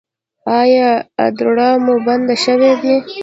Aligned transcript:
ایا 0.59 0.89
ادرار 1.25 1.75
مو 1.85 1.95
بند 2.05 2.27
شوی 2.43 2.71
دی؟ 2.81 2.95